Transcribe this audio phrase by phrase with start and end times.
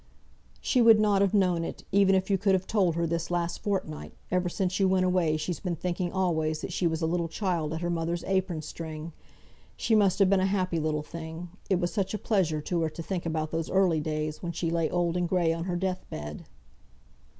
[0.61, 3.61] "She would not have known it, even if you could have told her this last
[3.61, 7.27] fortnight, ever since you went away she's been thinking always that she was a little
[7.27, 9.13] child at her mother's apron string.
[9.77, 12.89] She must have been a happy little thing; it was such a pleasure to her
[12.89, 16.03] to think about those early days, when she lay old and gray on her death
[16.09, 16.45] bed."